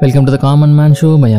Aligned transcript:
Welcome 0.00 0.24
to 0.24 0.30
the 0.30 0.36
common 0.36 0.74
man 0.74 0.94
show 1.00 1.20
by 1.20 1.30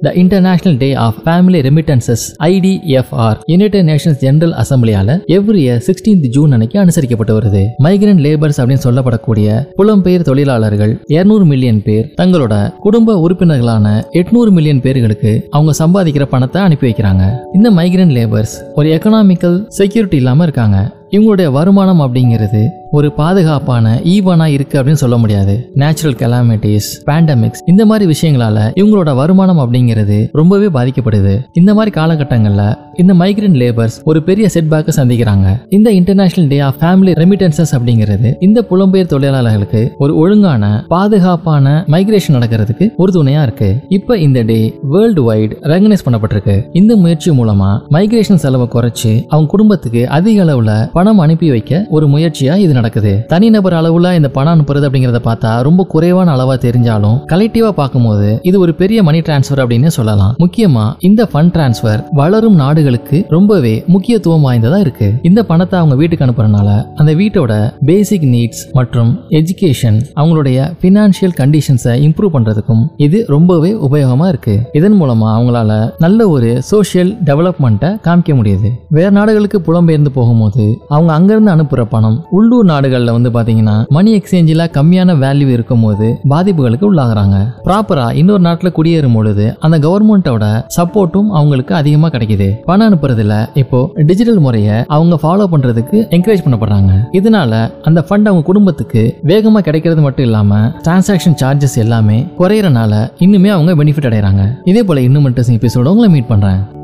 the 0.00 0.12
International 0.12 0.76
Day 0.76 0.94
of 0.94 1.14
Family 1.24 1.60
Remittances 1.66 2.24
IDFR 2.38 3.36
United 3.44 3.86
Nations 3.88 4.18
General 4.18 4.52
அசம்பிளியால 4.52 5.16
every 5.26 5.60
year 5.62 5.80
sixteenth 5.86 6.28
June 6.28 6.52
அன்னைக்கு 6.52 6.80
அனுசரிக்கப்பட்டு 6.80 7.34
வருது. 7.38 7.64
Migrant 7.84 8.22
labours 8.26 8.60
அப்படின்னு 8.60 8.84
சொல்லப்படக்கூடிய 8.84 9.64
புலம்பெயர் 9.78 10.20
தொழிலாளர்கள் 10.20 11.02
200 11.08 11.44
million 11.44 11.82
பேர் 11.82 12.14
தங்களோட 12.20 12.72
குடும்ப 12.76 13.28
உறுப்பினர்களான 13.28 14.04
800 14.12 14.50
மில்லியன் 14.50 14.80
பேர்களுக்கு 14.80 15.46
அவங்க 15.50 15.74
சம்பாதிக்கிற 15.84 16.22
பணத்தை 16.22 16.62
அனுப்பி 16.62 16.90
வைக்கிறாங்க. 16.90 17.32
இந்த 17.54 17.70
மைக்ரண்ட் 17.70 18.16
லேபர்ஸ் 18.18 18.56
ஒரு 18.74 18.88
எக்கனாமிக்கல் 18.88 19.66
செக்யூரிட்டி 19.68 20.16
இல்லாம 20.16 20.42
இருக்காங்க. 20.42 20.96
இவங்களுடைய 21.10 21.50
வருமானம் 21.50 22.00
அப்படிங்கிறது 22.00 22.66
ஒரு 22.90 23.12
பாதுகாப்பான 23.12 24.00
ஈவனா 24.04 24.46
இருக்கு 24.46 24.82
அப்படின்னு 24.82 25.00
சொல்ல 25.02 25.16
முடியாது. 25.16 25.70
நேச்சுரல் 25.74 26.16
கெலாமிட்டிஸ் 26.16 26.88
பேண்டமிக்ஸ் 27.06 27.62
இந்த 27.66 27.86
மாதிரி 27.86 28.14
விஷயங்களால 28.14 28.58
இவங்களோட 28.76 29.14
வருமானம் 29.14 29.58
அப்படிங்கிறது 29.58 30.28
ரொம்பவே 30.32 30.66
பாதிக்கப்படுது. 30.66 31.38
இந்த 31.52 31.74
மாதிரி 31.74 32.00
காலகட்டங்கள்ல 32.00 32.78
இந்த 32.94 33.14
மைக்ரண்ட் 33.14 33.58
லேபர்ஸ் 33.62 33.96
ஒரு 34.04 34.22
பெரிய 34.22 34.48
செட்பேக்கை 34.54 34.88
சந்திக்கிறாங்க. 34.96 35.60
இந்த 35.68 35.90
International 35.90 36.48
Day 36.48 36.58
of 36.58 36.74
Family 36.80 37.12
Remittances 37.22 37.74
அப்படிங்கிறது 37.78 38.34
இந்த 38.40 38.64
புலம்பெயர் 38.70 39.06
தொழிலாளர்களுக்கு 39.06 39.94
ஒரு 39.98 40.16
ஒழுங்கான 40.16 40.84
பாதுகாப்பான 40.88 41.84
மைக்ரேஷன் 41.88 42.36
நடக்கிறதுக்கு 42.38 42.88
ஒரு 42.96 43.22
துணையா 43.22 43.42
இருக்கு. 43.42 43.80
இப்ப 43.88 44.18
இந்த 44.18 44.42
டே 44.42 44.78
வேர்ல்டு 44.82 45.34
வைடு 45.34 45.52
ரெகனைஸ் 45.62 46.06
பண்ணப்பட்டிருக்கு. 46.10 46.64
இந்த 46.72 46.96
முயற்சி 46.96 47.30
மூலமா 47.30 47.80
மைக்ரேஷன் 47.90 48.42
செலவை 48.44 48.68
குறைச்சு 48.72 49.24
அவங்க 49.28 49.50
குடும்பத்துக்கு 49.50 50.08
அதிக 50.08 50.44
அளவுல 50.44 50.88
பணம் 50.92 51.18
அனுப்பி 51.18 51.50
வைக்க 51.50 51.86
ஒரு 51.90 52.06
முயற்சியா 52.06 52.56
இது 52.56 52.76
நடக்குது. 52.78 53.12
தனிநபர் 53.32 53.76
அளவுல 53.80 54.14
இந்த 54.18 54.30
பணம் 54.36 54.54
அனுப்புறது 54.54 54.86
அப்படிங்கறத 54.88 55.20
பார்த்தா 55.28 55.52
ரொம்ப 55.68 55.86
குறைவான 55.94 56.34
அளவா 56.36 56.56
தெரிஞ்சாலும் 56.66 57.16
கலெக்டிவா 57.32 57.70
பார்க்கும்போது 57.80 58.28
இது 58.50 58.56
ஒரு 58.64 58.74
பெரிய 58.80 58.98
மணி 59.08 59.20
டிரான்ஸ்ஃபர் 59.26 59.62
அப்படின்னு 59.62 59.90
சொல்லலாம். 59.98 60.34
முக்கியமா 60.44 60.84
இந்த 61.08 61.22
ஃபண்ட் 61.32 61.52
டிரான்ஸ்ஃபர் 61.56 62.02
வளரும் 62.20 62.56
நாடுகளுக்கு 62.62 63.18
ரொம்பவே 63.36 63.74
முக்கியத்துவம் 63.94 64.44
வாய்ந்ததா 64.46 64.78
இருக்கு. 64.84 65.08
இந்த 65.28 65.40
பணத்தை 65.50 65.76
அவங்க 65.78 65.96
வீட்டுக்கு 66.00 66.26
அனுப்புறதுனால 66.26 66.68
அந்த 67.00 67.12
வீட்டோட 67.20 67.52
பேசிக் 67.90 68.26
நீட்ஸ் 68.34 68.62
மற்றும் 68.78 69.10
எஜுகேஷன் 69.38 69.98
அவங்களுடைய 70.20 70.58
பினான்சியல் 70.82 71.34
கண்டிஷன்ஸை 71.40 71.94
இம்ப்ரூவ் 72.06 72.34
பண்றதுக்கும் 72.36 72.84
இது 73.06 73.18
ரொம்பவே 73.34 73.70
உபயோகமா 73.88 74.28
இருக்கு. 74.32 74.54
இதன் 74.72 74.96
மூலமா 75.00 75.28
அவங்களால 75.36 75.72
நல்ல 76.04 76.28
ஒரு 76.34 76.50
சோஷியல் 76.70 77.12
டெவலப்மெண்ட்டை 77.28 77.90
காமிக்க 78.06 78.32
முடியுது. 78.40 78.70
வேற 78.96 79.10
நாடுகளுக்கு 79.18 79.60
புலம்பெயர்ந்து 79.66 80.12
போகும்போது 80.18 80.64
அவங்க 80.88 81.12
அங்கிருந்து 81.18 81.52
அனுப்புற 81.54 81.82
பணம் 81.94 82.18
உள்ளூர் 82.38 82.67
நாடுகள்ல 82.70 83.12
வந்து 83.16 83.30
பாத்தீங்கன்னா 83.36 83.76
மணி 83.96 84.10
எக்ஸ்சேஞ்சில் 84.18 84.64
கம்மியான 84.76 85.16
வேல்யூ 85.24 85.48
இருக்கும் 85.56 85.82
போது 85.82 86.06
பாதிப்புகளுக்கு 86.30 86.86
உள்ளாகுறாங்க. 86.90 87.36
ப்ராப்பரா 87.64 88.06
இன்னொரு 88.14 88.42
நாட்டுல 88.42 88.70
குடியேறும் 88.78 89.12
பொழுது 89.12 89.46
அந்த 89.60 89.78
கவர்மெண்ட்டோட 89.78 90.44
சப்போர்ட்டும் 90.76 91.30
அவங்களுக்கு 91.38 91.74
அதிகமா 91.74 92.08
கிடைக்குது. 92.08 92.50
பணம் 92.64 92.86
அனுப்புறதுல 92.88 93.48
இப்போ 93.54 93.90
டிஜிட்டல் 93.94 94.38
முறையை 94.38 94.76
அவங்க 94.86 95.18
ஃபாலோ 95.22 95.46
பண்றதுக்கு 95.52 95.98
என்கரேஜ் 96.16 96.44
பண்ணப்படுறாங்க. 96.46 96.92
இதனால 97.12 97.70
அந்த 97.82 98.04
ஃபண்ட் 98.08 98.28
அவங்க 98.30 98.42
குடும்பத்துக்கு 98.42 99.18
வேகமா 99.26 99.58
கிடைக்கிறது 99.58 100.00
மட்டும் 100.00 100.24
இல்லாம 100.24 100.60
டிரான்சாக்ஷன் 100.86 101.38
சார்ஜஸ் 101.44 101.78
எல்லாமே 101.84 102.26
குறையறனால 102.38 102.92
இன்னுமே 103.18 103.48
அவங்க 103.48 103.84
பெனிஃபிட் 103.84 104.10
அடைறாங்க 104.10 104.44
இதே 104.64 104.82
போல 104.82 105.00
இன்னும் 105.00 105.22
மட்டும் 105.22 105.36
எபிசோட 105.48 105.92
உங்களை 105.94 106.08
மீட் 106.08 106.26
பண்றேன். 106.26 106.77